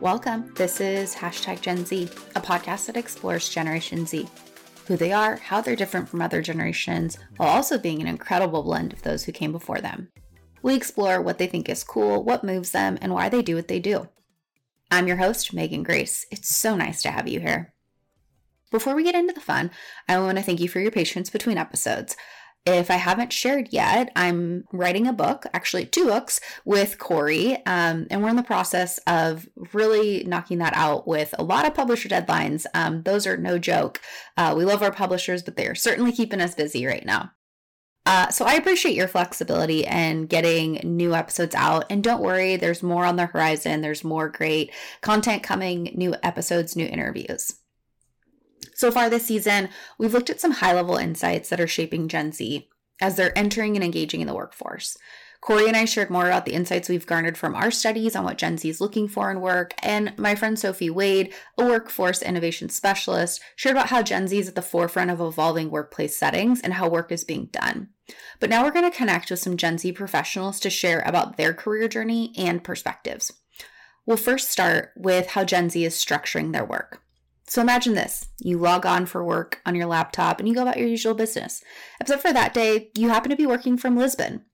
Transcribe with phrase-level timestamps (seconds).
[0.00, 0.54] Welcome.
[0.54, 4.28] This is Hashtag Gen Z, a podcast that explores Generation Z
[4.86, 8.92] who they are, how they're different from other generations, while also being an incredible blend
[8.92, 10.12] of those who came before them.
[10.62, 13.66] We explore what they think is cool, what moves them, and why they do what
[13.66, 14.08] they do.
[14.88, 16.26] I'm your host, Meghan Grace.
[16.30, 17.74] It's so nice to have you here.
[18.70, 19.70] Before we get into the fun,
[20.08, 22.16] I want to thank you for your patience between episodes.
[22.72, 28.06] If I haven't shared yet, I'm writing a book, actually two books with Corey, um,
[28.10, 32.08] and we're in the process of really knocking that out with a lot of publisher
[32.08, 32.66] deadlines.
[32.74, 34.00] Um, those are no joke.
[34.36, 37.32] Uh, we love our publishers, but they are certainly keeping us busy right now.
[38.06, 41.84] Uh, so I appreciate your flexibility and getting new episodes out.
[41.90, 43.82] And don't worry, there's more on the horizon.
[43.82, 47.57] There's more great content coming, new episodes, new interviews.
[48.74, 52.32] So far this season, we've looked at some high level insights that are shaping Gen
[52.32, 52.68] Z
[53.00, 54.96] as they're entering and engaging in the workforce.
[55.40, 58.38] Corey and I shared more about the insights we've garnered from our studies on what
[58.38, 62.68] Gen Z is looking for in work, and my friend Sophie Wade, a workforce innovation
[62.68, 66.74] specialist, shared about how Gen Z is at the forefront of evolving workplace settings and
[66.74, 67.90] how work is being done.
[68.40, 71.54] But now we're going to connect with some Gen Z professionals to share about their
[71.54, 73.32] career journey and perspectives.
[74.06, 77.00] We'll first start with how Gen Z is structuring their work.
[77.48, 80.76] So imagine this you log on for work on your laptop and you go about
[80.76, 81.62] your usual business.
[82.00, 84.44] Except for that day, you happen to be working from Lisbon.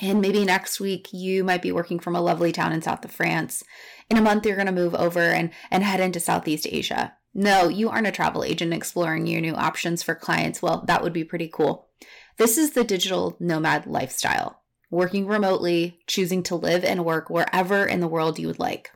[0.00, 3.12] And maybe next week you might be working from a lovely town in south of
[3.12, 3.62] France.
[4.10, 7.14] In a month, you're going to move over and, and head into Southeast Asia.
[7.32, 10.60] No, you aren't a travel agent exploring your new options for clients.
[10.60, 11.88] Well, that would be pretty cool.
[12.36, 18.00] This is the digital nomad lifestyle working remotely, choosing to live and work wherever in
[18.00, 18.90] the world you would like.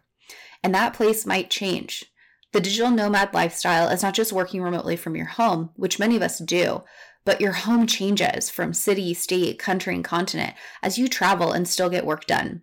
[0.63, 2.05] And that place might change.
[2.53, 6.23] The digital nomad lifestyle is not just working remotely from your home, which many of
[6.23, 6.83] us do,
[7.25, 11.89] but your home changes from city, state, country, and continent as you travel and still
[11.89, 12.63] get work done.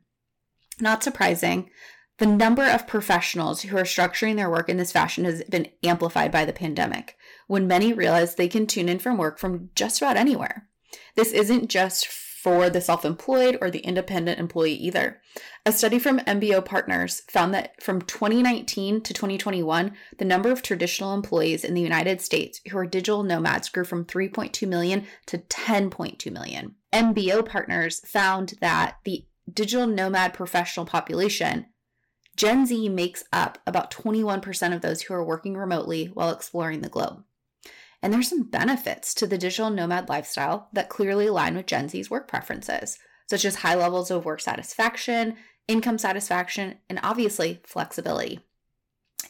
[0.79, 1.69] Not surprising,
[2.17, 6.31] the number of professionals who are structuring their work in this fashion has been amplified
[6.31, 7.15] by the pandemic,
[7.47, 10.67] when many realize they can tune in from work from just about anywhere.
[11.15, 15.21] This isn't just for the self employed or the independent employee either.
[15.67, 21.13] A study from MBO Partners found that from 2019 to 2021, the number of traditional
[21.13, 26.31] employees in the United States who are digital nomads grew from 3.2 million to 10.2
[26.31, 26.75] million.
[26.93, 31.65] MBO Partners found that the digital nomad professional population
[32.37, 36.87] Gen Z makes up about 21% of those who are working remotely while exploring the
[36.87, 37.25] globe.
[38.01, 42.09] And there's some benefits to the digital nomad lifestyle that clearly align with Gen Z's
[42.09, 45.35] work preferences, such as high levels of work satisfaction,
[45.67, 48.39] income satisfaction, and obviously flexibility.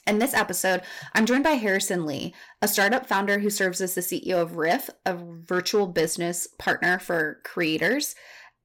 [0.06, 0.82] In this episode,
[1.14, 4.90] I'm joined by Harrison Lee, a startup founder who serves as the CEO of Riff,
[5.06, 8.16] a virtual business partner for creators,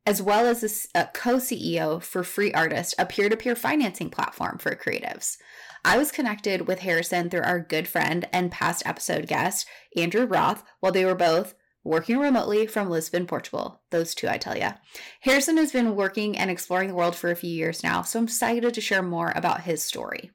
[0.06, 4.59] as well as a co CEO for Free Artist, a peer to peer financing platform
[4.59, 5.37] for creatives.
[5.84, 9.66] I was connected with Harrison through our good friend and past episode guest,
[9.97, 13.81] Andrew Roth, while they were both working remotely from Lisbon, Portugal.
[13.91, 14.72] Those two, I tell ya.
[15.20, 18.25] Harrison has been working and exploring the world for a few years now, so I'm
[18.25, 20.31] excited to share more about his story.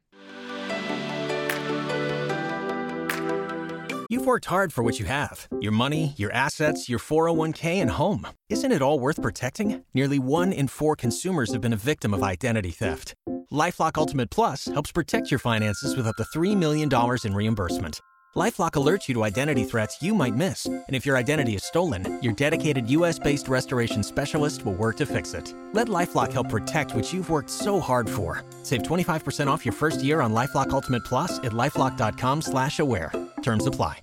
[4.09, 8.27] You've worked hard for what you have your money, your assets, your 401k, and home.
[8.49, 9.83] Isn't it all worth protecting?
[9.93, 13.13] Nearly one in four consumers have been a victim of identity theft.
[13.51, 16.89] Lifelock Ultimate Plus helps protect your finances with up to $3 million
[17.23, 18.01] in reimbursement.
[18.37, 22.19] LifeLock alerts you to identity threats you might miss, and if your identity is stolen,
[22.21, 25.55] your dedicated U.S.-based restoration specialist will work to fix it.
[25.73, 28.43] Let LifeLock help protect what you've worked so hard for.
[28.61, 33.11] Save 25% off your first year on LifeLock Ultimate Plus at lifeLock.com/aware.
[33.41, 34.01] Terms apply.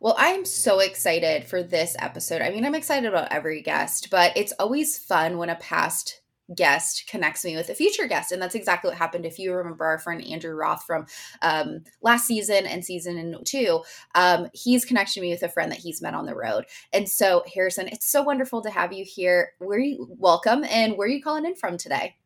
[0.00, 2.40] Well, I'm so excited for this episode.
[2.40, 6.22] I mean, I'm excited about every guest, but it's always fun when a past
[6.54, 8.32] guest connects me with a future guest.
[8.32, 9.26] And that's exactly what happened.
[9.26, 11.06] If you remember our friend Andrew Roth from
[11.42, 13.82] um, last season and season two,
[14.14, 16.66] um, he's connected me with a friend that he's met on the road.
[16.92, 19.52] And so, Harrison, it's so wonderful to have you here.
[19.58, 22.16] Where you welcome and where are you calling in from today?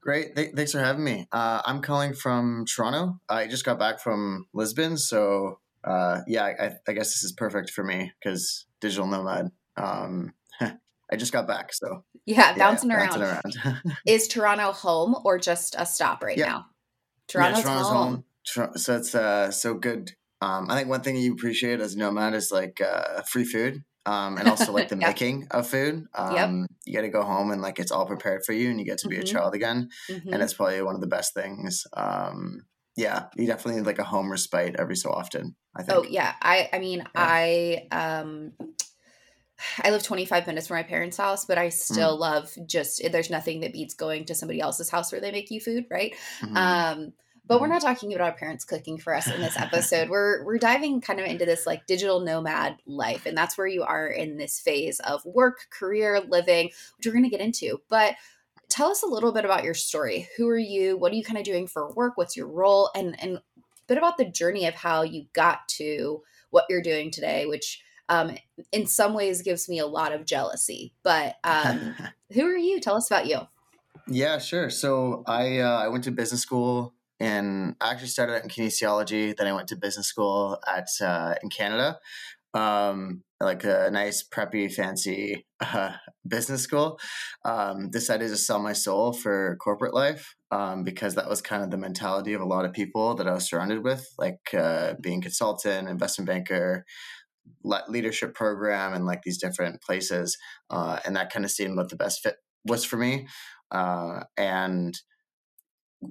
[0.00, 0.34] Great.
[0.34, 1.28] Th- thanks for having me.
[1.30, 3.20] Uh, I'm calling from Toronto.
[3.28, 4.96] I just got back from Lisbon.
[4.96, 9.50] So, uh, yeah, I, I, guess this is perfect for me because digital nomad.
[9.76, 10.32] Um,
[11.12, 11.72] I just got back.
[11.72, 13.20] So, yeah, bouncing yeah, around.
[13.20, 13.82] Bouncing around.
[14.06, 16.46] is Toronto home or just a stop right yeah.
[16.46, 16.66] now?
[17.28, 18.24] Toronto's, yeah, Toronto's home.
[18.46, 18.74] home.
[18.76, 20.12] So, it's uh, so good.
[20.40, 23.84] Um, I think one thing you appreciate as a nomad is like uh, free food
[24.06, 25.08] um, and also like the yeah.
[25.08, 26.06] making of food.
[26.14, 26.70] Um, yep.
[26.86, 28.98] You got to go home and like it's all prepared for you, and you get
[28.98, 29.22] to be mm-hmm.
[29.22, 30.32] a child again, mm-hmm.
[30.32, 31.86] and it's probably one of the best things.
[31.92, 32.62] Um,
[32.96, 35.56] yeah, you definitely need like a home respite every so often.
[35.76, 35.98] I think.
[35.98, 37.06] Oh yeah, I I mean yeah.
[37.14, 38.52] I um.
[39.82, 41.72] I live 25 minutes from my parents' house, but I mm.
[41.72, 42.20] still mm.
[42.20, 45.60] love just there's nothing that beats going to somebody else's house where they make you
[45.60, 46.14] food, right?
[46.40, 46.56] Mm-hmm.
[46.56, 47.12] Um,
[47.50, 47.74] but we're mm-hmm.
[47.74, 50.08] not talking about our parents cooking for us in this episode.
[50.08, 53.82] we're we're diving kind of into this like digital nomad life, and that's where you
[53.82, 56.66] are in this phase of work, career, living,
[56.96, 57.80] which we're going to get into.
[57.88, 58.14] But
[58.68, 60.28] tell us a little bit about your story.
[60.36, 60.96] Who are you?
[60.96, 62.16] What are you kind of doing for work?
[62.16, 62.88] What's your role?
[62.94, 63.42] And and a
[63.88, 68.36] bit about the journey of how you got to what you're doing today, which um,
[68.72, 70.92] in some ways gives me a lot of jealousy.
[71.02, 71.94] But um,
[72.32, 72.80] who are you?
[72.80, 73.38] Tell us about you.
[74.06, 74.68] Yeah, sure.
[74.68, 79.36] So I uh, I went to business school and I actually started out in kinesiology.
[79.36, 82.00] Then I went to business school at uh, in Canada,
[82.52, 85.92] um, like a nice preppy, fancy uh,
[86.26, 86.98] business school.
[87.44, 91.70] Um, decided to sell my soul for corporate life um, because that was kind of
[91.70, 95.22] the mentality of a lot of people that I was surrounded with, like uh, being
[95.22, 96.84] consultant, investment banker,
[97.64, 100.36] leadership program, and like these different places.
[100.70, 103.26] Uh, and that kind of seemed what the best fit was for me.
[103.70, 104.94] Uh, and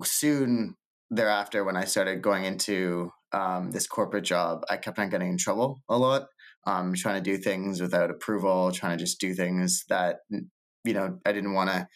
[0.04, 0.76] soon
[1.10, 5.38] thereafter, when I started going into um, this corporate job, I kept on getting in
[5.38, 6.28] trouble a lot,
[6.66, 11.20] um, trying to do things without approval, trying to just do things that you know
[11.26, 11.88] I didn't want to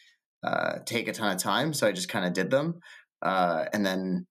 [0.44, 2.80] uh, take a ton of time, so I just kind of did them,
[3.21, 4.27] uh, and then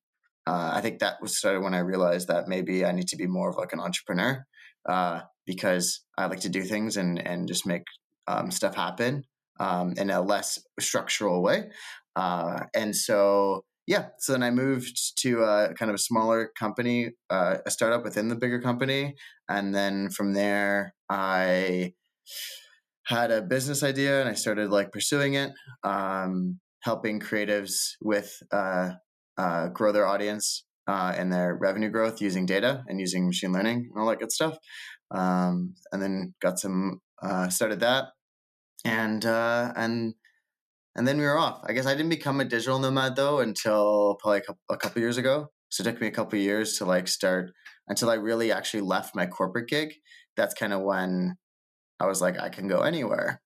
[0.47, 3.17] uh, I think that was sort of when I realized that maybe I need to
[3.17, 4.45] be more of like an entrepreneur
[4.89, 7.85] uh, because I like to do things and and just make
[8.27, 9.25] um, stuff happen
[9.61, 11.71] um, in a less structural way,
[12.17, 17.11] uh, and so yeah, so then I moved to a kind of a smaller company,
[17.31, 19.17] uh, a startup within the bigger company,
[19.49, 21.95] and then from there I
[23.05, 25.53] had a business idea and I started like pursuing it,
[25.83, 28.91] um, helping creatives with uh,
[29.37, 33.89] uh, grow their audience uh, and their revenue growth using data and using machine learning
[33.91, 34.57] and all that good stuff.
[35.11, 38.07] Um, and then got some uh, started that,
[38.85, 40.15] and uh, and
[40.97, 41.61] and then we were off.
[41.65, 45.03] I guess I didn't become a digital nomad though until probably a couple, a couple
[45.03, 45.49] years ago.
[45.69, 47.53] So it took me a couple years to like start
[47.89, 49.95] until I really actually left my corporate gig.
[50.37, 51.37] That's kind of when
[52.01, 53.41] I was like, I can go anywhere.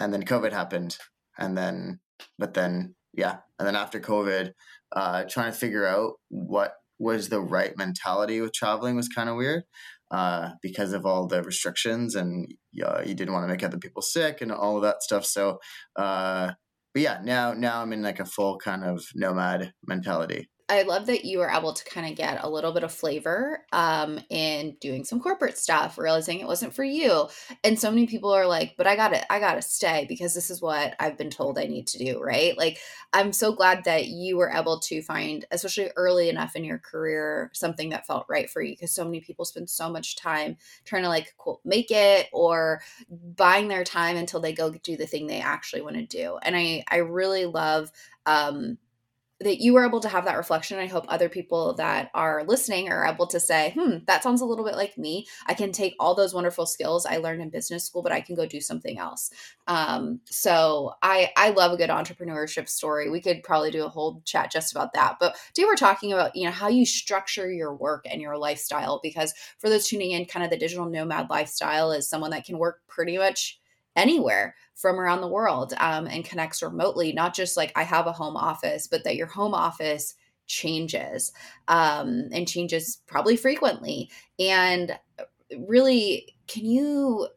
[0.00, 0.96] And then COVID happened,
[1.38, 2.00] and then,
[2.38, 4.52] but then, yeah, and then after COVID,
[4.94, 9.36] uh, trying to figure out what was the right mentality with traveling was kind of
[9.36, 9.64] weird
[10.12, 12.54] uh, because of all the restrictions and
[12.84, 15.24] uh, you didn't want to make other people sick and all of that stuff.
[15.24, 15.58] So,
[15.96, 16.52] uh,
[16.94, 20.48] but yeah, now now I'm in like a full kind of nomad mentality.
[20.68, 23.64] I love that you were able to kind of get a little bit of flavor
[23.72, 27.28] um, in doing some corporate stuff, realizing it wasn't for you.
[27.62, 30.62] And so many people are like, but I gotta, I gotta stay because this is
[30.62, 32.56] what I've been told I need to do, right?
[32.56, 32.78] Like,
[33.12, 37.50] I'm so glad that you were able to find, especially early enough in your career,
[37.52, 41.02] something that felt right for you because so many people spend so much time trying
[41.02, 42.80] to like quote make it or
[43.36, 46.38] buying their time until they go do the thing they actually want to do.
[46.42, 47.90] And I, I really love
[48.24, 48.78] um
[49.42, 50.78] that you were able to have that reflection.
[50.78, 54.44] I hope other people that are listening are able to say, hmm, that sounds a
[54.44, 55.26] little bit like me.
[55.46, 58.34] I can take all those wonderful skills I learned in business school, but I can
[58.34, 59.30] go do something else.
[59.66, 63.10] Um, so I I love a good entrepreneurship story.
[63.10, 65.16] We could probably do a whole chat just about that.
[65.20, 69.00] But today we're talking about, you know, how you structure your work and your lifestyle,
[69.02, 72.58] because for those tuning in, kind of the digital nomad lifestyle is someone that can
[72.58, 73.58] work pretty much
[73.96, 78.12] anywhere from around the world um, and connects remotely not just like i have a
[78.12, 80.14] home office but that your home office
[80.46, 81.32] changes
[81.68, 84.10] um, and changes probably frequently.
[84.38, 85.24] And uh,
[85.68, 87.28] really can you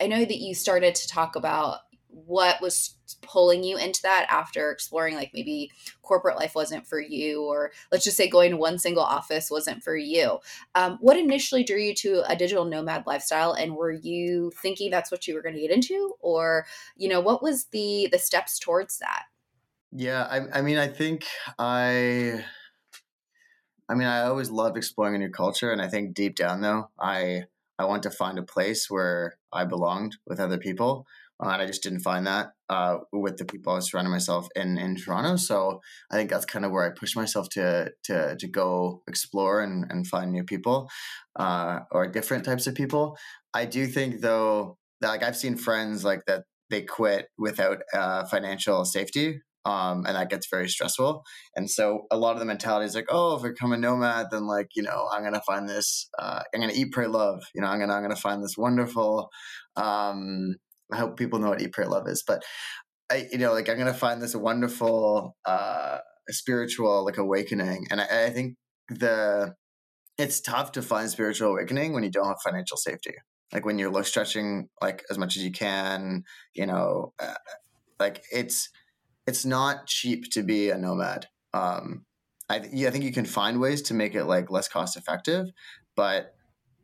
[0.00, 1.78] i know that you started to talk about
[2.26, 5.70] what was pulling you into that after exploring like maybe
[6.02, 9.82] corporate life wasn't for you or let's just say going to one single office wasn't
[9.82, 10.38] for you.
[10.74, 15.10] Um, what initially drew you to a digital nomad lifestyle and were you thinking that's
[15.10, 16.14] what you were going to get into?
[16.20, 19.24] Or you know what was the the steps towards that?
[19.92, 21.24] Yeah I, I mean i think
[21.58, 22.44] i
[23.88, 26.90] i mean i always love exploring a new culture and i think deep down though
[27.00, 27.44] i
[27.78, 31.06] i want to find a place where i belonged with other people
[31.42, 34.48] uh, and I just didn't find that uh, with the people I was surrounding myself
[34.56, 35.36] in in Toronto.
[35.36, 35.80] So
[36.10, 39.86] I think that's kind of where I pushed myself to to to go explore and
[39.90, 40.88] and find new people
[41.36, 43.16] uh, or different types of people.
[43.54, 48.26] I do think though that like I've seen friends like that they quit without uh,
[48.26, 51.24] financial safety um, and that gets very stressful.
[51.54, 54.28] And so a lot of the mentality is like, oh, if I become a nomad,
[54.30, 57.42] then like you know I'm gonna find this, uh, I'm gonna eat, pray, love.
[57.54, 59.28] You know, I'm gonna I'm gonna find this wonderful
[59.76, 60.56] um,
[60.92, 62.42] I hope people know what Eat, Pray, Love is, but
[63.10, 68.26] I, you know, like I'm gonna find this wonderful uh, spiritual like awakening, and I,
[68.26, 68.56] I think
[68.88, 69.54] the
[70.18, 73.14] it's tough to find spiritual awakening when you don't have financial safety.
[73.52, 77.34] Like when you're low stretching like as much as you can, you know, uh,
[77.98, 78.68] like it's
[79.26, 81.26] it's not cheap to be a nomad.
[81.54, 82.04] Um,
[82.48, 85.46] I, yeah, I think you can find ways to make it like less cost effective,
[85.96, 86.34] but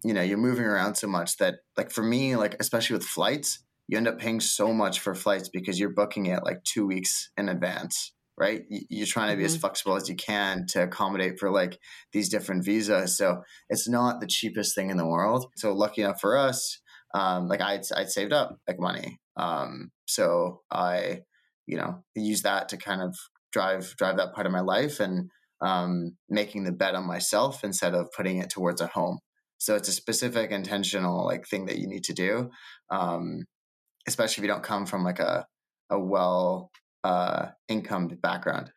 [0.05, 3.64] you know, you're moving around so much that like for me, like especially with flights,
[3.89, 7.31] you end up paying so much for flights because you're booking it like two weeks
[7.37, 8.63] in advance right?
[8.69, 9.55] You're trying to be mm-hmm.
[9.55, 11.79] as flexible as you can to accommodate for like
[12.13, 13.17] these different visas.
[13.17, 15.47] So it's not the cheapest thing in the world.
[15.55, 16.81] So lucky enough for us
[17.15, 19.21] um, like I'd, I'd saved up like money.
[19.37, 21.23] Um, so i
[21.67, 23.17] you know use that to kind of
[23.53, 25.31] drive drive that part of my life and
[25.63, 29.19] um, making the bet on myself instead of putting it towards a home.
[29.59, 32.51] So it's a specific intentional like thing that you need to do.
[32.91, 33.45] Um,
[34.07, 35.47] especially if you don't come from like a
[35.91, 36.71] a well
[37.03, 38.73] uh, income background.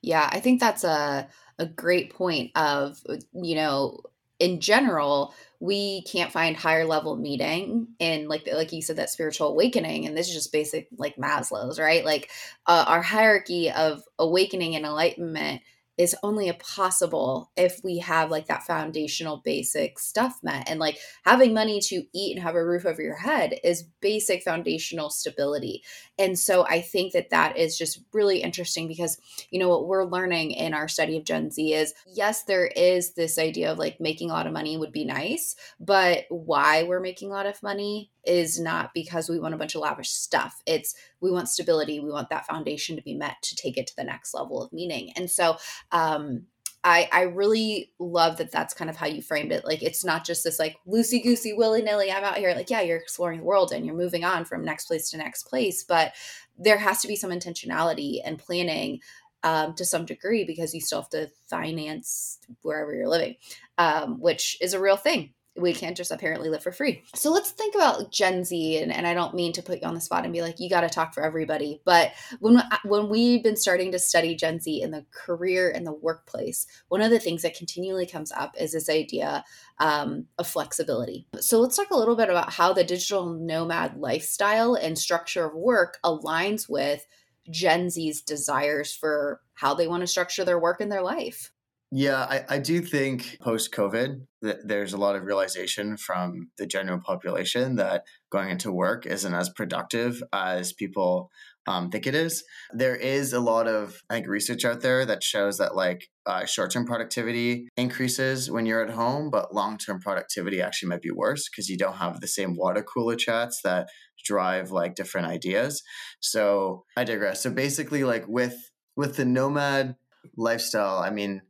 [0.00, 1.28] Yeah, I think that's a
[1.58, 3.00] a great point of
[3.32, 4.00] you know
[4.38, 9.48] in general we can't find higher level meeting in like like you said that spiritual
[9.48, 12.30] awakening and this is just basic like maslow's right like
[12.66, 15.62] uh, our hierarchy of awakening and enlightenment
[15.98, 21.52] is only possible if we have like that foundational basic stuff met and like having
[21.52, 25.82] money to eat and have a roof over your head is basic foundational stability
[26.18, 29.18] and so i think that that is just really interesting because
[29.50, 33.12] you know what we're learning in our study of gen z is yes there is
[33.12, 37.00] this idea of like making a lot of money would be nice but why we're
[37.00, 40.62] making a lot of money is not because we want a bunch of lavish stuff.
[40.66, 42.00] It's we want stability.
[42.00, 44.72] We want that foundation to be met to take it to the next level of
[44.72, 45.12] meaning.
[45.16, 45.56] And so,
[45.92, 46.46] um,
[46.84, 49.64] I, I really love that that's kind of how you framed it.
[49.64, 52.10] Like, it's not just this like loosey goosey, willy nilly.
[52.10, 52.54] I'm out here.
[52.54, 55.44] Like, yeah, you're exploring the world and you're moving on from next place to next
[55.44, 55.84] place.
[55.84, 56.12] But
[56.58, 59.00] there has to be some intentionality and planning
[59.44, 63.36] um, to some degree because you still have to finance wherever you're living,
[63.78, 67.04] um, which is a real thing we can't just apparently live for free.
[67.14, 69.94] So let's think about Gen Z, and, and I don't mean to put you on
[69.94, 71.80] the spot and be like, you got to talk for everybody.
[71.84, 75.92] But when when we've been starting to study Gen Z in the career and the
[75.92, 79.44] workplace, one of the things that continually comes up is this idea
[79.78, 81.26] um, of flexibility.
[81.38, 85.54] So let's talk a little bit about how the digital nomad lifestyle and structure of
[85.54, 87.06] work aligns with
[87.50, 91.51] Gen Z's desires for how they want to structure their work and their life.
[91.94, 96.66] Yeah, I, I do think post COVID that there's a lot of realization from the
[96.66, 101.30] general population that going into work isn't as productive as people
[101.66, 102.44] um, think it is.
[102.72, 106.46] There is a lot of I think research out there that shows that like uh,
[106.46, 111.10] short term productivity increases when you're at home, but long term productivity actually might be
[111.10, 113.88] worse because you don't have the same water cooler chats that
[114.24, 115.82] drive like different ideas.
[116.20, 117.42] So I digress.
[117.42, 118.56] So basically, like with
[118.96, 119.96] with the nomad
[120.38, 121.42] lifestyle, I mean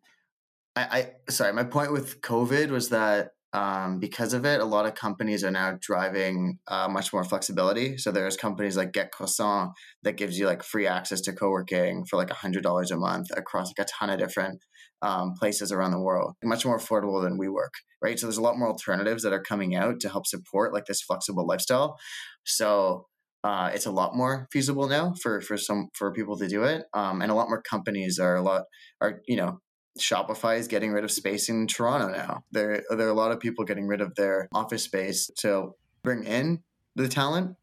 [0.77, 4.87] I, I sorry, my point with COVID was that um, because of it, a lot
[4.87, 7.99] of companies are now driving uh, much more flexibility.
[7.99, 12.17] So there's companies like Get Croissant that gives you like free access to co-working for
[12.17, 14.65] like hundred dollars a month across like a ton of different
[15.03, 16.35] um, places around the world.
[16.43, 18.19] Much more affordable than WeWork, right?
[18.19, 21.03] So there's a lot more alternatives that are coming out to help support like this
[21.03, 21.99] flexible lifestyle.
[22.45, 23.07] So
[23.45, 26.85] uh, it's a lot more feasible now for for some for people to do it,
[26.95, 28.63] um, and a lot more companies are a lot
[29.03, 29.61] are you know
[29.99, 32.45] Shopify is getting rid of space in Toronto now.
[32.51, 36.25] There, there are a lot of people getting rid of their office space to bring
[36.25, 36.63] in
[36.97, 37.57] the talent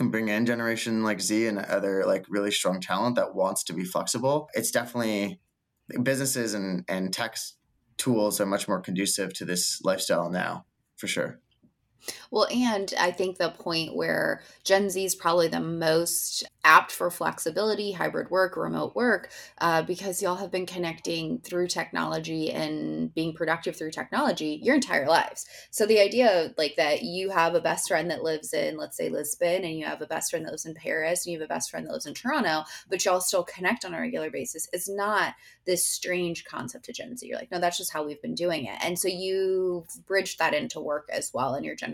[0.00, 3.72] and bring in generation like Z and other like really strong talent that wants to
[3.72, 4.48] be flexible.
[4.54, 5.40] It's definitely
[6.02, 7.36] businesses and and tech
[7.96, 10.64] tools are much more conducive to this lifestyle now,
[10.96, 11.40] for sure.
[12.30, 17.10] Well, and I think the point where Gen Z is probably the most apt for
[17.10, 23.34] flexibility, hybrid work, remote work, uh, because y'all have been connecting through technology and being
[23.34, 25.46] productive through technology your entire lives.
[25.70, 29.10] So the idea, like that, you have a best friend that lives in, let's say,
[29.10, 31.52] Lisbon, and you have a best friend that lives in Paris, and you have a
[31.52, 34.68] best friend that lives in Toronto, but y'all still connect on a regular basis.
[34.72, 35.34] It's not
[35.66, 37.26] this strange concept to Gen Z.
[37.26, 40.54] You're like, no, that's just how we've been doing it, and so you've bridged that
[40.54, 41.93] into work as well in your generation.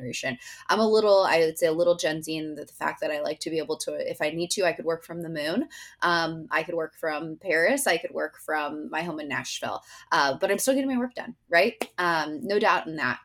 [0.68, 3.10] I'm a little, I would say, a little Gen Z in the, the fact that
[3.10, 5.28] I like to be able to, if I need to, I could work from the
[5.28, 5.68] moon.
[6.02, 7.86] Um, I could work from Paris.
[7.86, 9.82] I could work from my home in Nashville.
[10.12, 11.76] Uh, but I'm still getting my work done, right?
[11.98, 13.20] Um, no doubt in that.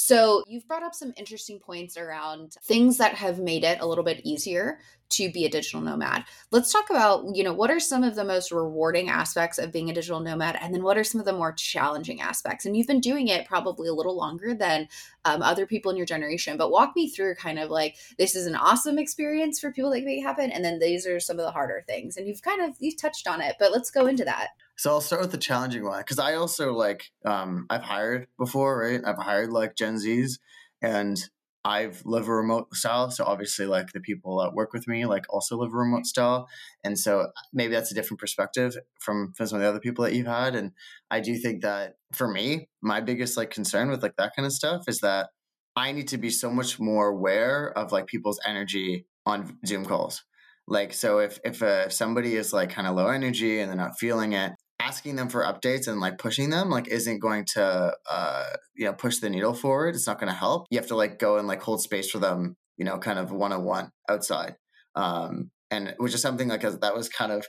[0.00, 4.04] So, you've brought up some interesting points around things that have made it a little
[4.04, 4.78] bit easier
[5.08, 6.24] to be a digital nomad.
[6.52, 9.90] Let's talk about, you know, what are some of the most rewarding aspects of being
[9.90, 12.64] a digital nomad and then what are some of the more challenging aspects?
[12.64, 14.88] And you've been doing it probably a little longer than
[15.24, 18.46] um, other people in your generation, but walk me through kind of like this is
[18.46, 21.44] an awesome experience for people that make it happen and then these are some of
[21.44, 22.16] the harder things.
[22.16, 24.50] And you've kind of you've touched on it, but let's go into that.
[24.78, 28.78] So I'll start with the challenging one because I also like um, I've hired before,
[28.78, 29.00] right?
[29.04, 30.38] I've hired like Gen Zs,
[30.80, 31.18] and
[31.64, 33.10] I've live a remote style.
[33.10, 36.48] So obviously, like the people that work with me, like also live a remote style,
[36.84, 40.14] and so maybe that's a different perspective from from some of the other people that
[40.14, 40.54] you've had.
[40.54, 40.70] And
[41.10, 44.52] I do think that for me, my biggest like concern with like that kind of
[44.52, 45.30] stuff is that
[45.74, 50.22] I need to be so much more aware of like people's energy on Zoom calls.
[50.68, 53.98] Like, so if if uh, somebody is like kind of low energy and they're not
[53.98, 54.52] feeling it,
[54.88, 58.92] asking them for updates and like pushing them like isn't going to uh you know
[58.92, 59.94] push the needle forward.
[59.94, 60.66] It's not going to help.
[60.70, 63.30] You have to like go and like hold space for them you know kind of
[63.30, 64.56] one-on-one outside.
[64.94, 67.46] Um and which is something like that was kind of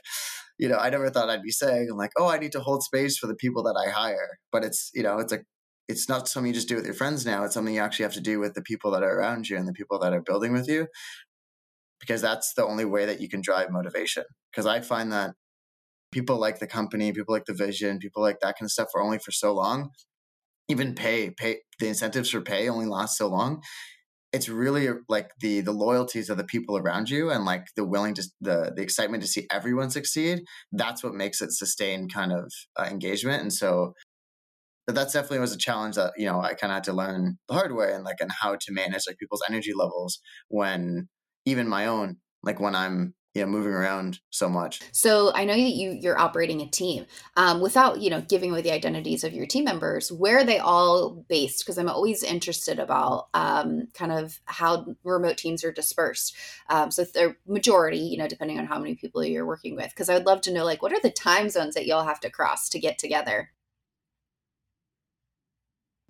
[0.58, 2.82] you know i never thought i'd be saying i'm like oh i need to hold
[2.82, 4.38] space for the people that i hire.
[4.52, 5.40] But it's you know it's a
[5.88, 7.42] it's not something you just do with your friends now.
[7.44, 9.66] It's something you actually have to do with the people that are around you and
[9.66, 10.86] the people that are building with you
[11.98, 14.24] because that's the only way that you can drive motivation.
[14.50, 15.34] Because i find that
[16.12, 19.02] people like the company, people like the vision, people like that kind of stuff are
[19.02, 19.90] only for so long.
[20.68, 23.62] Even pay, pay the incentives for pay only last so long.
[24.32, 28.14] It's really like the the loyalties of the people around you and like the willing
[28.14, 30.42] to the the excitement to see everyone succeed.
[30.70, 33.42] That's what makes it sustain kind of uh, engagement.
[33.42, 33.94] And so
[34.86, 37.38] but that's definitely was a challenge that you know I kind of had to learn
[37.48, 41.08] the hard way and like and how to manage like people's energy levels when
[41.44, 44.80] even my own like when I'm yeah moving around so much.
[44.92, 47.06] So i know that you you're operating a team.
[47.36, 50.58] Um, without you know giving away the identities of your team members where are they
[50.58, 51.60] all based?
[51.60, 56.34] Because i'm always interested about um, kind of how remote teams are dispersed.
[56.68, 59.90] Um, so the majority you know depending on how many people you're working with.
[59.90, 62.20] Because i would love to know like what are the time zones that y'all have
[62.20, 63.50] to cross to get together?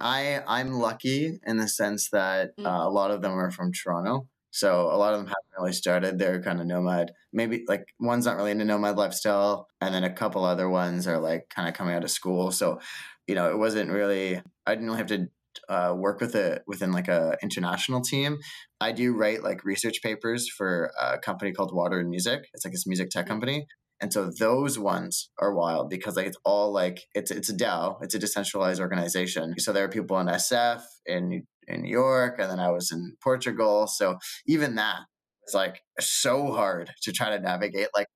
[0.01, 2.67] I I'm lucky in the sense that mm.
[2.67, 5.73] uh, a lot of them are from Toronto, so a lot of them haven't really
[5.73, 6.19] started.
[6.19, 7.13] They're kind of nomad.
[7.33, 11.19] Maybe like one's not really into nomad lifestyle, and then a couple other ones are
[11.19, 12.51] like kind of coming out of school.
[12.51, 12.81] So,
[13.27, 14.41] you know, it wasn't really.
[14.67, 15.29] I didn't really have to
[15.69, 18.39] uh, work with it within like a international team.
[18.81, 22.41] I do write like research papers for a company called Water and Music.
[22.55, 23.67] It's like this music tech company.
[24.01, 28.03] And so those ones are wild because like it's all like it's it's a DAO,
[28.03, 29.55] it's a decentralized organization.
[29.59, 33.17] So there are people in SF in in New York, and then I was in
[33.23, 33.87] Portugal.
[33.87, 35.01] So even that
[35.47, 38.07] is like so hard to try to navigate like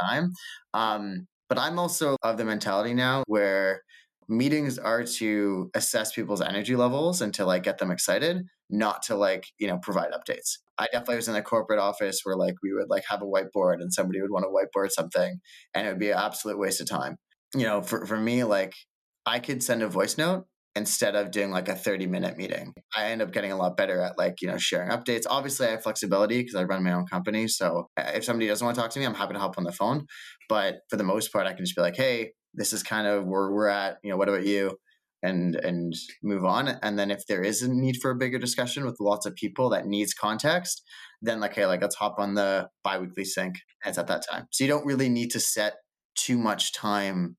[0.00, 0.32] time.
[0.74, 3.82] Um, but I'm also of the mentality now where
[4.28, 9.16] meetings are to assess people's energy levels and to like get them excited, not to
[9.16, 10.58] like, you know, provide updates.
[10.78, 13.80] I definitely was in a corporate office where like we would like have a whiteboard
[13.80, 15.40] and somebody would want to whiteboard something
[15.74, 17.16] and it would be an absolute waste of time.
[17.54, 18.74] You know, for, for me, like
[19.26, 20.46] I could send a voice note
[20.80, 22.72] instead of doing like a 30 minute meeting.
[22.96, 25.24] I end up getting a lot better at like, you know, sharing updates.
[25.28, 27.48] Obviously, I have flexibility because I run my own company.
[27.48, 29.64] So uh, if somebody doesn't want to talk to me, I'm happy to help on
[29.64, 30.06] the phone.
[30.48, 33.26] But for the most part, I can just be like, hey, this is kind of
[33.26, 33.98] where we're at.
[34.02, 34.78] You know, what about you?
[35.22, 36.68] And and move on.
[36.82, 39.68] And then if there is a need for a bigger discussion with lots of people
[39.70, 40.82] that needs context,
[41.20, 43.56] then like, hey, like let's hop on the biweekly sync.
[43.84, 44.46] It's at that time.
[44.50, 45.74] So you don't really need to set
[46.16, 47.36] too much time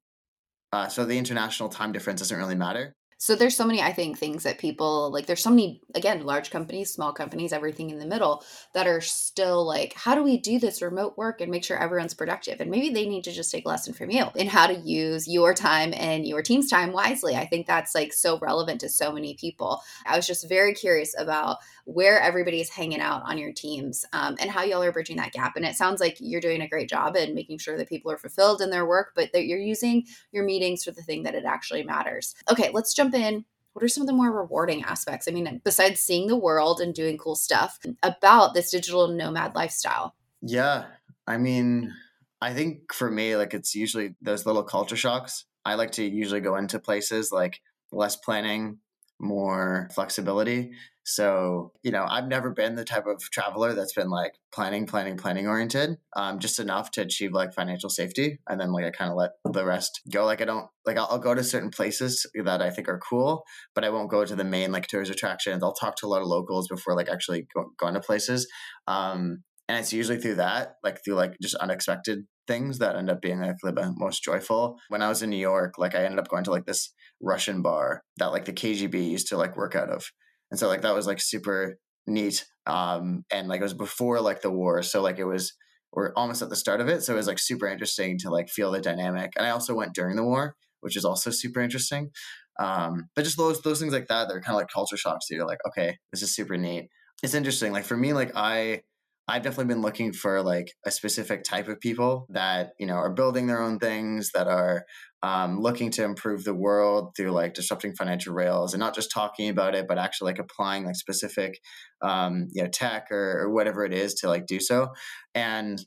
[0.73, 2.95] uh, so the international time difference doesn't really matter.
[3.21, 5.27] So there's so many, I think, things that people like.
[5.27, 9.63] There's so many, again, large companies, small companies, everything in the middle that are still
[9.63, 12.59] like, how do we do this remote work and make sure everyone's productive?
[12.59, 15.27] And maybe they need to just take a lesson from you in how to use
[15.27, 17.35] your time and your team's time wisely.
[17.35, 19.83] I think that's like so relevant to so many people.
[20.07, 24.35] I was just very curious about where everybody is hanging out on your teams um,
[24.39, 25.55] and how y'all are bridging that gap.
[25.55, 28.17] And it sounds like you're doing a great job in making sure that people are
[28.17, 31.45] fulfilled in their work, but that you're using your meetings for the thing that it
[31.45, 32.33] actually matters.
[32.51, 35.27] Okay, let's jump in what are some of the more rewarding aspects?
[35.27, 40.15] I mean, besides seeing the world and doing cool stuff about this digital nomad lifestyle?
[40.41, 40.85] Yeah.
[41.25, 41.93] I mean,
[42.41, 45.45] I think for me, like it's usually those little culture shocks.
[45.63, 47.61] I like to usually go into places like
[47.93, 48.79] less planning,
[49.19, 50.71] more flexibility.
[51.13, 55.17] So, you know, I've never been the type of traveler that's been like planning, planning,
[55.17, 58.39] planning oriented, um, just enough to achieve like financial safety.
[58.47, 60.25] And then like I kind of let the rest go.
[60.25, 63.43] Like I don't, like I'll, I'll, go to certain places that I think are cool,
[63.75, 65.63] but I won't go to the main like tourist attractions.
[65.63, 68.47] I'll talk to a lot of locals before like actually go, going to places.
[68.87, 73.21] Um, and it's usually through that, like through like just unexpected things that end up
[73.21, 74.77] being like the most joyful.
[74.89, 77.61] When I was in New York, like I ended up going to like this Russian
[77.61, 80.11] bar that like the KGB used to like work out of.
[80.51, 82.45] And so like that was like super neat.
[82.67, 84.83] Um and like it was before like the war.
[84.83, 85.53] So like it was
[85.93, 87.03] we're almost at the start of it.
[87.03, 89.33] So it was like super interesting to like feel the dynamic.
[89.37, 92.11] And I also went during the war, which is also super interesting.
[92.59, 95.27] Um, but just those those things like that, they're kind of like culture shocks.
[95.27, 96.89] So you're like, okay, this is super neat.
[97.23, 97.71] It's interesting.
[97.71, 98.81] Like for me, like I
[99.27, 103.13] I've definitely been looking for like a specific type of people that you know are
[103.13, 104.83] building their own things that are
[105.23, 109.49] um, looking to improve the world through like disrupting financial rails and not just talking
[109.49, 111.59] about it, but actually like applying like specific
[112.01, 114.89] um, you know tech or, or whatever it is to like do so.
[115.35, 115.79] And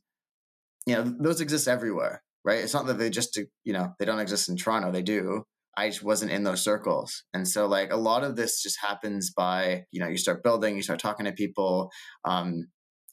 [0.87, 2.61] you know those exist everywhere, right?
[2.61, 5.45] It's not that they just you know they don't exist in Toronto; they do.
[5.77, 7.25] I just wasn't in those circles.
[7.35, 10.77] And so like a lot of this just happens by, you know, you start building,
[10.77, 11.91] you start talking to people,
[12.25, 12.69] um,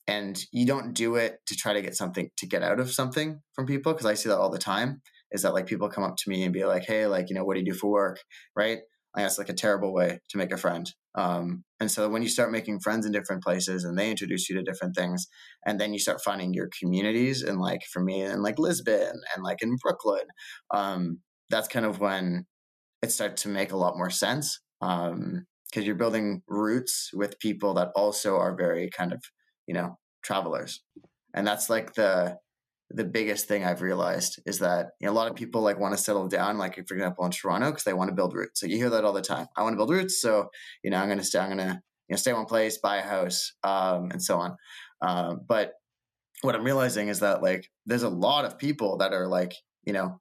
[0.08, 3.40] and you don't do it to try to get something to get out of something
[3.54, 6.18] from people because i see that all the time is that like people come up
[6.18, 8.20] to me and be like hey like you know what do you do for work?
[8.56, 8.80] Right?
[9.14, 12.30] I that's like a terrible way to make a friend um, and so when you
[12.30, 15.28] start making friends in different places and they introduce you to different things
[15.66, 19.44] and then you start finding your communities and like for me in like lisbon and
[19.44, 20.24] like in brooklyn
[20.74, 22.46] um, that's kind of when
[23.02, 27.74] it starts to make a lot more sense because um, you're building roots with people
[27.74, 29.22] that also are very kind of
[29.72, 30.84] you know travelers
[31.34, 32.38] and that's like the
[32.94, 35.96] the biggest thing I've realized is that you know, a lot of people like want
[35.96, 38.60] to settle down, like for example in Toronto, because they want to build roots.
[38.60, 39.48] So you hear that all the time.
[39.56, 40.50] I want to build roots, so
[40.84, 41.40] you know I'm going to stay.
[41.40, 44.58] I'm going to you know stay one place, buy a house, um, and so on.
[45.02, 45.72] Um, but
[46.42, 49.54] what I'm realizing is that like there's a lot of people that are like
[49.86, 50.20] you know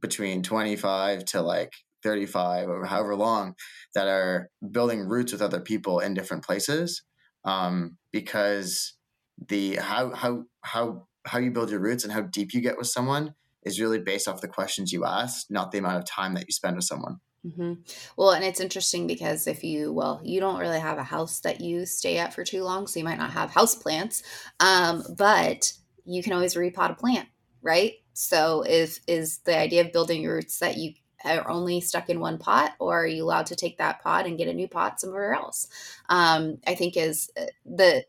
[0.00, 1.72] between 25 to like
[2.02, 3.54] 35 or however long
[3.94, 7.02] that are building roots with other people in different places
[7.44, 8.94] um, because
[9.48, 12.86] the how how how how you build your roots and how deep you get with
[12.86, 16.46] someone is really based off the questions you ask, not the amount of time that
[16.46, 17.20] you spend with someone.
[17.46, 17.74] Mm-hmm.
[18.16, 21.60] Well, and it's interesting because if you, well, you don't really have a house that
[21.60, 24.22] you stay at for too long, so you might not have house plants,
[24.60, 25.72] um, but
[26.04, 27.28] you can always repot a plant,
[27.62, 27.94] right?
[28.12, 30.92] So, if is the idea of building roots that you
[31.24, 34.38] are only stuck in one pot or are you allowed to take that pot and
[34.38, 35.68] get a new pot somewhere else?
[36.08, 38.04] Um, i think is uh, the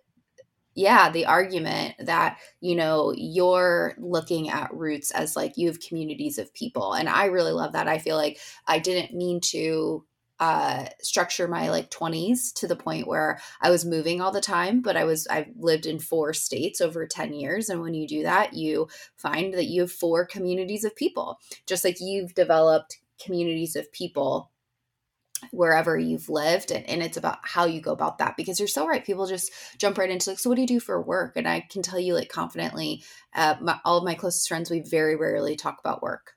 [0.76, 6.38] yeah the argument that you know you're looking at roots as like you have communities
[6.38, 7.88] of people and i really love that.
[7.88, 10.06] I feel like i didn't mean to
[10.42, 14.82] uh, structure my like 20s to the point where I was moving all the time,
[14.82, 17.70] but I was, I've lived in four states over 10 years.
[17.70, 21.86] And when you do that, you find that you have four communities of people, just
[21.86, 24.52] like you've developed communities of people
[25.52, 28.88] wherever you've lived and, and it's about how you go about that because you're so
[28.88, 31.48] right people just jump right into like so what do you do for work and
[31.48, 35.16] i can tell you like confidently uh, my, all of my closest friends we very
[35.16, 36.34] rarely talk about work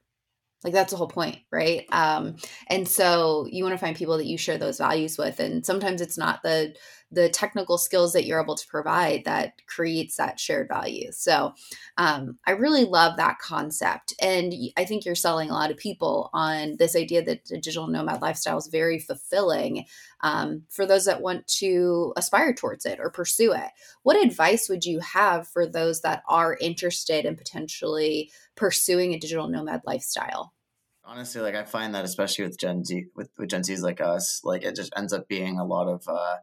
[0.64, 1.86] like that's the whole point right?
[1.92, 2.36] Um
[2.68, 6.00] and so you want to find people that you share those values with and sometimes
[6.00, 6.74] it's not the
[7.12, 11.12] the technical skills that you're able to provide that creates that shared value.
[11.12, 11.52] So
[11.96, 16.30] um, i really love that concept and i think you're selling a lot of people
[16.32, 19.84] on this idea that the digital nomad lifestyle is very fulfilling
[20.22, 23.70] um, for those that want to aspire towards it or pursue it.
[24.02, 29.48] What advice would you have for those that are interested in potentially pursuing a digital
[29.48, 30.53] nomad lifestyle
[31.06, 34.40] honestly like i find that especially with gen z with, with gen z's like us
[34.44, 36.36] like it just ends up being a lot of uh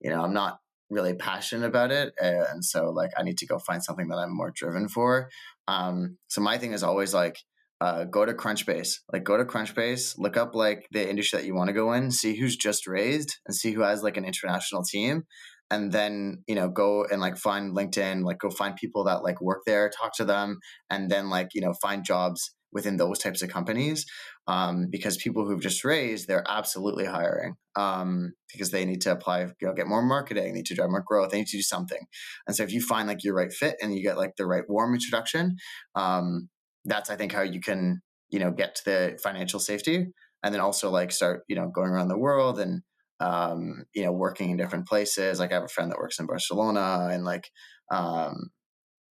[0.00, 0.58] you know i'm not
[0.90, 4.34] really passionate about it and so like i need to go find something that i'm
[4.34, 5.30] more driven for.
[5.66, 7.38] Um so my thing is always like
[7.80, 8.98] uh, go to crunchbase.
[9.12, 12.10] Like go to crunchbase look up like the industry that you want to go in
[12.10, 15.24] see who's just raised and see who has like an international team
[15.70, 19.40] and then you know go and like find linkedin like go find people that like
[19.40, 20.60] work there talk to them
[20.90, 24.06] and then like you know find jobs within those types of companies
[24.46, 29.42] um, because people who've just raised they're absolutely hiring um, because they need to apply
[29.42, 32.06] you know get more marketing need to drive more growth they need to do something.
[32.46, 34.64] And so if you find like your right fit and you get like the right
[34.68, 35.56] warm introduction
[35.94, 36.48] um,
[36.84, 40.06] that's i think how you can you know get to the financial safety
[40.42, 42.82] and then also like start you know going around the world and
[43.20, 45.38] um, you know working in different places.
[45.38, 47.48] Like i have a friend that works in barcelona and like
[47.92, 48.50] um,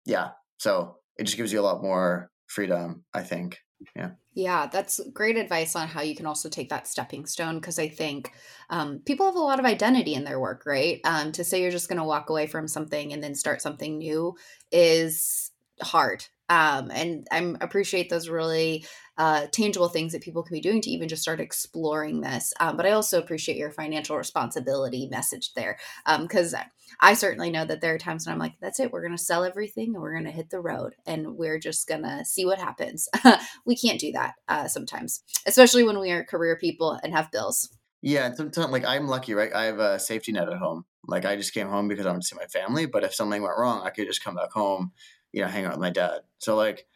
[0.07, 0.31] yeah.
[0.59, 3.59] So it just gives you a lot more freedom, I think.
[3.97, 4.11] Yeah.
[4.35, 7.89] Yeah, that's great advice on how you can also take that stepping stone because I
[7.89, 8.33] think
[8.69, 11.01] um, people have a lot of identity in their work, right?
[11.05, 13.99] Um, to say you're just going to walk away from something and then start something
[13.99, 14.37] new
[14.71, 15.51] is
[15.83, 16.27] hard.
[16.49, 18.85] Um, and I appreciate those really
[19.21, 22.55] uh, tangible things that people can be doing to even just start exploring this.
[22.59, 25.79] Um, but I also appreciate your financial responsibility message there
[26.23, 26.61] because um,
[27.03, 29.23] I certainly know that there are times when I'm like, that's it, we're going to
[29.23, 32.47] sell everything and we're going to hit the road and we're just going to see
[32.47, 33.11] what happens.
[33.67, 37.69] we can't do that uh, sometimes, especially when we are career people and have bills.
[38.01, 39.53] Yeah, and sometimes like I'm lucky, right?
[39.53, 40.87] I have a safety net at home.
[41.07, 42.87] Like I just came home because I want to see my family.
[42.87, 44.93] But if something went wrong, I could just come back home,
[45.31, 46.21] you know, hang out with my dad.
[46.39, 46.87] So like,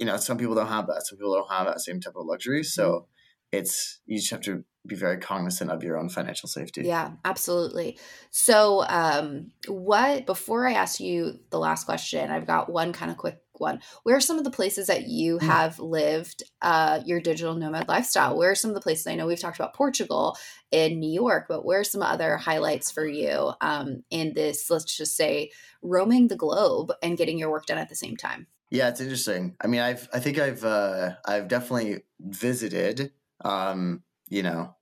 [0.00, 1.06] you know, some people don't have that.
[1.06, 2.64] Some people don't have that same type of luxury.
[2.64, 3.58] So mm-hmm.
[3.58, 6.82] it's you just have to be very cognizant of your own financial safety.
[6.84, 7.98] Yeah, absolutely.
[8.30, 13.18] So, um, what before I ask you the last question, I've got one kind of
[13.18, 13.82] quick one.
[14.04, 15.42] Where are some of the places that you mm.
[15.42, 18.38] have lived uh, your digital nomad lifestyle?
[18.38, 20.38] Where are some of the places I know we've talked about Portugal
[20.70, 24.70] in New York, but where are some other highlights for you um, in this?
[24.70, 25.50] Let's just say
[25.82, 28.46] roaming the globe and getting your work done at the same time.
[28.70, 29.56] Yeah, it's interesting.
[29.60, 33.12] I mean, I've I think I've uh, I've definitely visited.
[33.44, 34.76] Um, you know,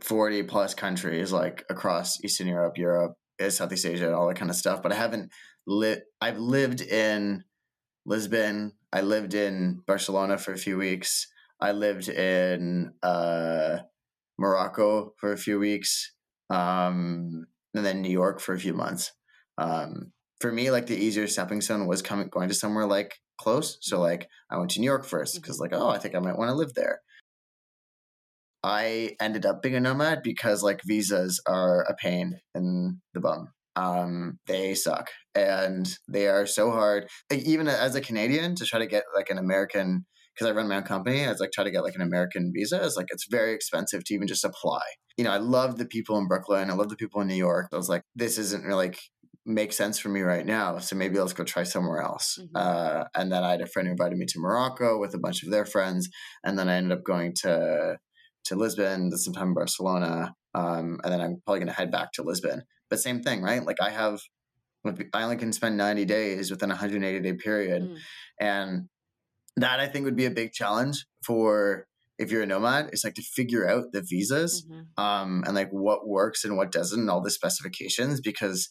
[0.00, 4.56] 40 plus countries like across Eastern Europe, Europe, eh, Southeast Asia, all that kind of
[4.56, 4.82] stuff.
[4.82, 5.30] But I haven't
[5.66, 6.04] lit.
[6.20, 7.44] I've lived in
[8.06, 8.72] Lisbon.
[8.92, 11.28] I lived in Barcelona for a few weeks.
[11.60, 13.78] I lived in uh,
[14.38, 16.12] Morocco for a few weeks,
[16.48, 19.12] um, and then New York for a few months.
[19.58, 23.78] Um, for me, like the easier stepping stone was coming going to somewhere like close.
[23.80, 25.74] So like I went to New York first because mm-hmm.
[25.74, 27.00] like oh I think I might want to live there.
[28.62, 33.48] I ended up being a nomad because like visas are a pain in the bum.
[33.76, 37.08] Um, they suck and they are so hard.
[37.30, 40.68] Like, even as a Canadian, to try to get like an American because I run
[40.68, 42.84] my own company, I was like try to get like an American visa.
[42.84, 44.82] It's like it's very expensive to even just apply.
[45.16, 46.70] You know, I love the people in Brooklyn.
[46.70, 47.68] I love the people in New York.
[47.72, 48.98] I was like, this isn't really like
[49.46, 50.78] make sense for me right now.
[50.78, 52.38] So maybe let's go try somewhere else.
[52.40, 52.56] Mm-hmm.
[52.56, 55.42] Uh, and then I had a friend who invited me to Morocco with a bunch
[55.42, 56.08] of their friends,
[56.44, 57.98] and then I ended up going to
[58.44, 62.22] to Lisbon, sometime in Barcelona, um, and then I'm probably going to head back to
[62.22, 62.62] Lisbon.
[62.88, 63.64] But same thing, right?
[63.64, 64.20] Like I have,
[65.12, 67.96] I only can spend 90 days within a 180 day period, mm.
[68.40, 68.88] and
[69.56, 71.86] that I think would be a big challenge for
[72.18, 72.88] if you're a nomad.
[72.92, 75.02] It's like to figure out the visas, mm-hmm.
[75.02, 78.68] um, and like what works and what doesn't, and all the specifications because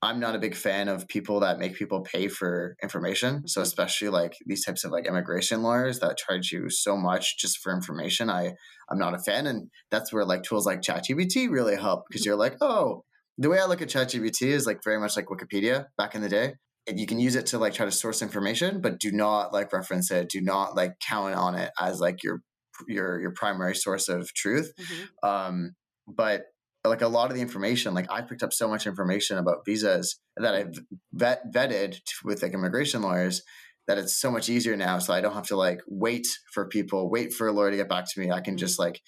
[0.00, 3.48] I'm not a big fan of people that make people pay for information.
[3.48, 3.66] So mm-hmm.
[3.66, 7.74] especially like these types of like immigration lawyers that charge you so much just for
[7.74, 8.54] information, I
[8.90, 9.46] I'm not a fan.
[9.46, 13.04] And that's where like tools like ChatGPT really help because you're like, oh,
[13.38, 16.28] the way I look at ChatGPT is like very much like Wikipedia back in the
[16.28, 16.54] day.
[16.86, 19.72] And you can use it to like try to source information, but do not like
[19.72, 20.30] reference it.
[20.30, 22.40] Do not like count on it as like your
[22.86, 24.72] your your primary source of truth.
[24.78, 25.28] Mm-hmm.
[25.28, 25.74] Um,
[26.06, 26.44] but
[26.84, 30.20] like a lot of the information, like I picked up so much information about visas
[30.36, 30.78] that I've
[31.12, 33.42] vet, vetted with like immigration lawyers
[33.86, 34.98] that it's so much easier now.
[34.98, 37.88] So I don't have to like wait for people, wait for a lawyer to get
[37.88, 38.30] back to me.
[38.30, 38.58] I can mm-hmm.
[38.58, 39.00] just like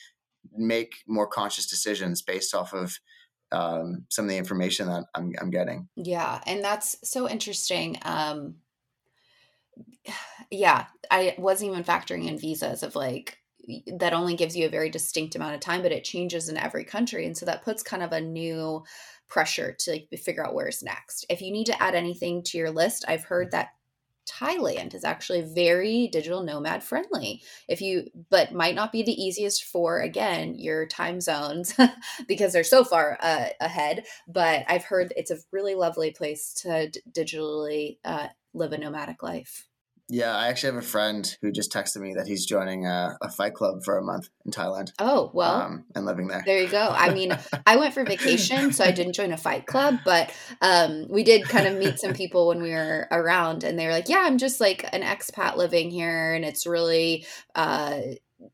[0.53, 2.99] make more conscious decisions based off of
[3.53, 5.89] um, some of the information that I'm, I'm getting.
[5.97, 6.41] Yeah.
[6.47, 7.99] And that's so interesting.
[8.03, 8.57] Um,
[10.51, 13.39] yeah, I wasn't even factoring in visas of like,
[13.87, 16.85] that only gives you a very distinct amount of time, but it changes in every
[16.85, 17.27] country.
[17.27, 18.85] And so that puts kind of a new
[19.29, 21.25] pressure to like figure out where's next.
[21.29, 23.71] If you need to add anything to your list, I've heard that
[24.29, 27.43] Thailand is actually very digital nomad friendly.
[27.69, 31.75] If you, but might not be the easiest for, again, your time zones
[32.29, 34.05] because they're so far uh, ahead.
[34.29, 39.23] But I've heard it's a really lovely place to d- digitally uh, live a nomadic
[39.23, 39.70] life.
[40.12, 43.31] Yeah, I actually have a friend who just texted me that he's joining a, a
[43.31, 44.90] fight club for a month in Thailand.
[44.99, 45.55] Oh, well.
[45.55, 46.42] Um, and living there.
[46.44, 46.88] There you go.
[46.88, 51.07] I mean, I went for vacation, so I didn't join a fight club, but um,
[51.09, 54.09] we did kind of meet some people when we were around, and they were like,
[54.09, 57.27] yeah, I'm just like an expat living here, and it's really.
[57.55, 58.01] Uh,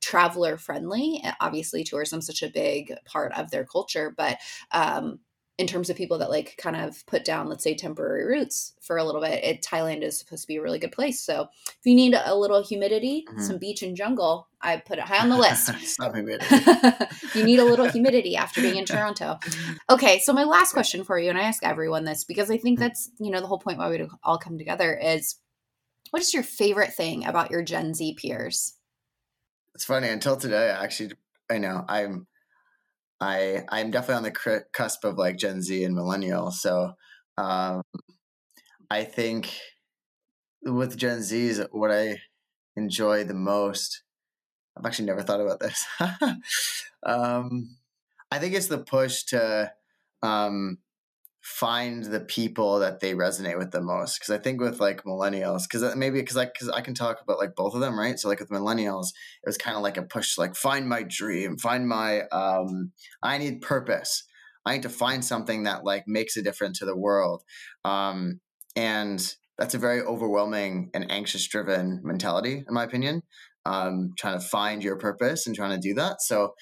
[0.00, 4.36] traveler friendly obviously tourism's such a big part of their culture but
[4.72, 5.20] um,
[5.58, 8.98] in terms of people that like kind of put down let's say temporary roots for
[8.98, 11.20] a little bit it, thailand is supposed to be a really good place.
[11.20, 13.40] So if you need a little humidity mm-hmm.
[13.40, 15.70] some beach and jungle i put it high on the list.
[17.34, 19.38] You need a little humidity after being in toronto.
[19.88, 22.78] Okay so my last question for you and i ask everyone this because i think
[22.78, 22.88] mm-hmm.
[22.88, 25.36] that's you know the whole point why we all come together is
[26.10, 28.74] what is your favorite thing about your gen z peers?
[29.74, 31.12] It's funny until today actually
[31.50, 32.26] i know i'm
[33.20, 36.50] I I'm definitely on the cusp of like Gen Z and millennial.
[36.50, 36.92] So
[37.38, 37.82] um,
[38.90, 39.58] I think
[40.62, 42.18] with Gen Zs, what I
[42.76, 44.02] enjoy the most.
[44.76, 45.84] I've actually never thought about this.
[47.06, 47.76] um,
[48.30, 49.72] I think it's the push to
[50.22, 50.78] um,
[51.46, 54.18] find the people that they resonate with the most.
[54.18, 57.38] Because I think with like millennials, because maybe because I because I can talk about
[57.38, 58.18] like both of them, right?
[58.18, 59.06] So like with millennials,
[59.44, 62.90] it was kind of like a push to like find my dream, find my um,
[63.22, 64.24] I need purpose.
[64.66, 67.44] I need to find something that like makes a difference to the world.
[67.84, 68.40] Um,
[68.74, 69.20] and
[69.56, 73.22] that's a very overwhelming and anxious driven mentality, in my opinion.
[73.64, 76.22] Um, trying to find your purpose and trying to do that.
[76.22, 76.54] So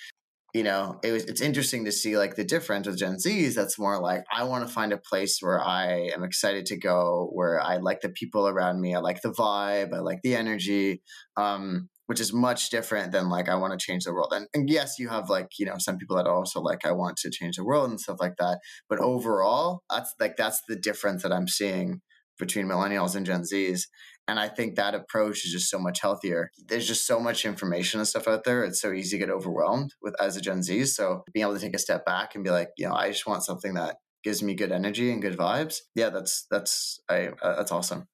[0.55, 3.55] you know, it was it's interesting to see like the difference with Gen Zs.
[3.55, 7.29] That's more like I want to find a place where I am excited to go,
[7.33, 11.03] where I like the people around me, I like the vibe, I like the energy,
[11.37, 14.33] um, which is much different than like I want to change the world.
[14.33, 17.17] And, and yes, you have like you know some people that also like I want
[17.19, 18.61] to change the world and stuff like that.
[18.89, 22.01] But overall, that's like that's the difference that I'm seeing
[22.39, 23.83] between millennials and Gen Zs.
[24.27, 26.51] And I think that approach is just so much healthier.
[26.67, 28.65] There's just so much information and stuff out there.
[28.65, 30.87] It's so easy to get overwhelmed with as a Gen Z.
[30.87, 33.27] So being able to take a step back and be like, you know, I just
[33.27, 35.81] want something that gives me good energy and good vibes.
[35.95, 38.09] Yeah, that's that's I uh, that's awesome.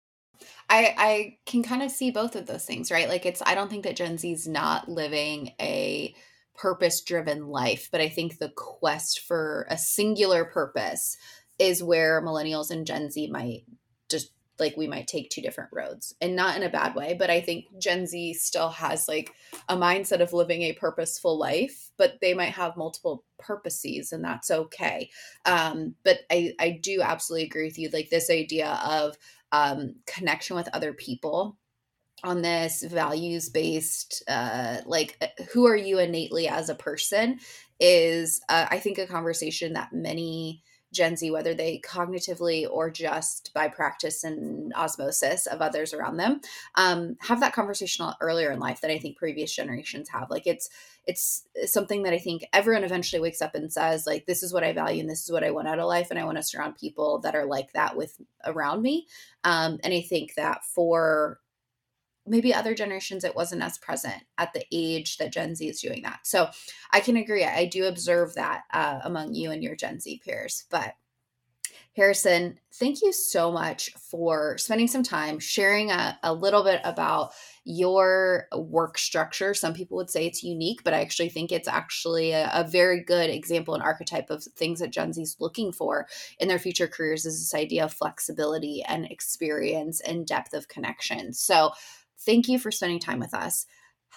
[0.68, 3.08] I I can kind of see both of those things, right?
[3.08, 6.14] Like it's I don't think that Gen Z is not living a
[6.56, 11.16] purpose driven life, but I think the quest for a singular purpose
[11.58, 13.64] is where millennials and Gen Z might
[14.08, 17.30] just like we might take two different roads and not in a bad way but
[17.30, 19.32] i think gen z still has like
[19.68, 24.50] a mindset of living a purposeful life but they might have multiple purposes and that's
[24.50, 25.10] okay.
[25.44, 29.16] Um, but i i do absolutely agree with you like this idea of
[29.52, 31.58] um, connection with other people
[32.22, 37.38] on this values based uh like uh, who are you innately as a person
[37.80, 40.62] is uh, i think a conversation that many
[40.92, 46.40] Gen Z, whether they cognitively or just by practice and osmosis of others around them,
[46.74, 50.30] um, have that conversation earlier in life that I think previous generations have.
[50.30, 50.68] Like it's
[51.06, 54.64] it's something that I think everyone eventually wakes up and says, like, this is what
[54.64, 56.42] I value and this is what I want out of life, and I want to
[56.42, 59.06] surround people that are like that with around me.
[59.44, 61.40] Um, and I think that for
[62.26, 66.02] maybe other generations it wasn't as present at the age that gen z is doing
[66.02, 66.20] that.
[66.24, 66.48] So
[66.92, 67.44] i can agree.
[67.44, 70.94] I do observe that uh, among you and your gen z peers but
[71.96, 77.32] harrison thank you so much for spending some time sharing a, a little bit about
[77.64, 79.52] your work structure.
[79.54, 83.02] Some people would say it's unique but i actually think it's actually a, a very
[83.02, 86.06] good example and archetype of things that gen z is looking for
[86.38, 91.32] in their future careers is this idea of flexibility and experience and depth of connection.
[91.32, 91.72] So
[92.24, 93.66] Thank you for spending time with us.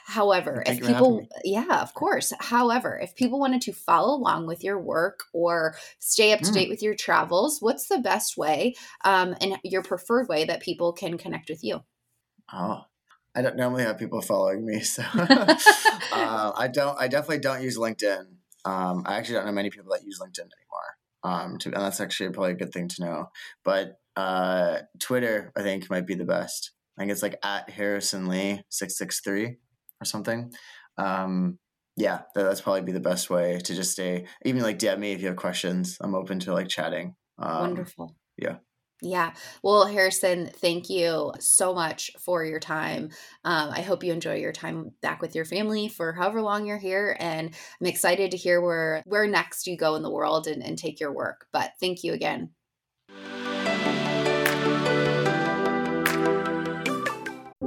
[0.06, 2.34] However, Thank if people, yeah, of course.
[2.40, 6.54] However, if people wanted to follow along with your work or stay up to mm.
[6.54, 10.92] date with your travels, what's the best way um, and your preferred way that people
[10.92, 11.84] can connect with you?
[12.52, 12.82] Oh,
[13.36, 17.00] I don't normally have people following me, so uh, I don't.
[17.00, 18.26] I definitely don't use LinkedIn.
[18.66, 20.98] Um, I actually don't know many people that use LinkedIn anymore.
[21.24, 23.30] Um, to, and that's actually probably a good thing to know.
[23.64, 26.72] But uh, Twitter, I think, might be the best.
[26.98, 29.58] I think it's like at Harrison Lee six six three
[30.02, 30.52] or something.
[30.98, 31.60] Um,
[31.96, 34.26] yeah, that's probably be the best way to just stay.
[34.46, 35.98] Even like DM me if you have questions.
[36.02, 37.16] I'm open to like chatting.
[37.38, 38.16] Um, Wonderful.
[38.38, 38.58] Yeah.
[39.02, 39.34] Yeah.
[39.62, 43.10] Well, Harrison, thank you so much for your time.
[43.44, 46.78] Um, I hope you enjoy your time back with your family for however long you're
[46.78, 47.16] here.
[47.20, 50.78] And I'm excited to hear where, where next you go in the world and, and
[50.78, 51.48] take your work.
[51.52, 52.52] But thank you again.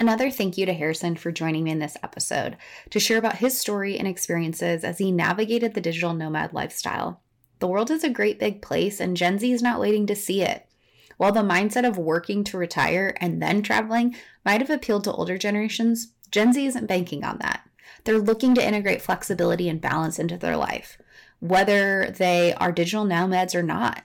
[0.00, 2.56] Another thank you to Harrison for joining me in this episode
[2.90, 7.20] to share about his story and experiences as he navigated the digital nomad lifestyle.
[7.58, 10.42] The world is a great big place, and Gen Z is not waiting to see
[10.42, 10.68] it.
[11.16, 15.36] While the mindset of working to retire and then traveling might have appealed to older
[15.36, 17.68] generations, Gen Z isn't banking on that.
[18.04, 20.96] They're looking to integrate flexibility and balance into their life,
[21.40, 24.04] whether they are digital nomads or not.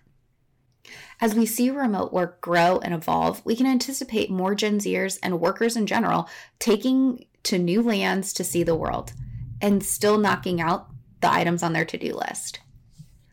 [1.24, 5.39] As we see remote work grow and evolve, we can anticipate more Gen Zers and
[5.39, 6.28] workers in general
[6.59, 9.13] taking to new lands to see the world
[9.61, 10.89] and still knocking out
[11.21, 12.59] the items on their to do list.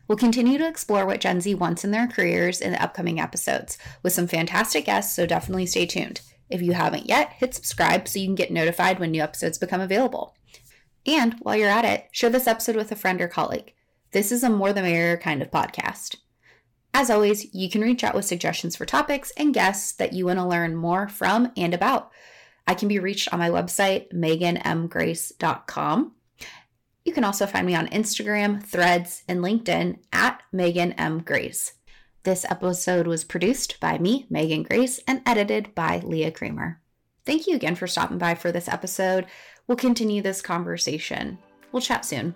[0.07, 3.77] We'll continue to explore what Gen Z wants in their careers in the upcoming episodes
[4.03, 6.21] with some fantastic guests, so definitely stay tuned.
[6.49, 9.81] If you haven't yet, hit subscribe so you can get notified when new episodes become
[9.81, 10.33] available.
[11.05, 13.73] And while you're at it, share this episode with a friend or colleague.
[14.11, 16.15] This is a more the merrier kind of podcast.
[16.93, 20.39] As always, you can reach out with suggestions for topics and guests that you want
[20.39, 22.11] to learn more from and about.
[22.67, 26.11] I can be reached on my website, meghanmgrace.com.
[27.03, 31.21] You can also find me on Instagram, Threads, and LinkedIn at Meghan M.
[31.21, 31.73] Grace.
[32.23, 36.79] This episode was produced by me, Meghan Grace, and edited by Leah Kramer.
[37.25, 39.25] Thank you again for stopping by for this episode.
[39.67, 41.39] We'll continue this conversation.
[41.71, 42.35] We'll chat soon.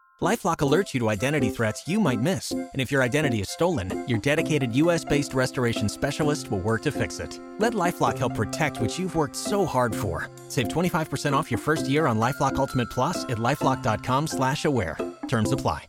[0.21, 4.07] LifeLock alerts you to identity threats you might miss, and if your identity is stolen,
[4.07, 7.39] your dedicated U.S.-based restoration specialist will work to fix it.
[7.57, 10.29] Let LifeLock help protect what you've worked so hard for.
[10.47, 14.97] Save 25% off your first year on LifeLock Ultimate Plus at lifeLock.com/slash-aware.
[15.27, 15.87] Terms apply.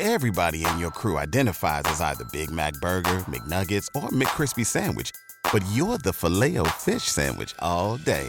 [0.00, 5.12] Everybody in your crew identifies as either Big Mac Burger, McNuggets, or McCrispy Sandwich,
[5.52, 8.28] but you're the Filet-O-Fish Sandwich all day